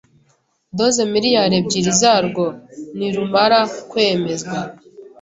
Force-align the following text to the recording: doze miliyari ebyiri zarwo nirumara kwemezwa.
doze 0.77 1.01
miliyari 1.13 1.53
ebyiri 1.61 1.91
zarwo 2.01 2.45
nirumara 2.97 3.59
kwemezwa. 3.89 4.57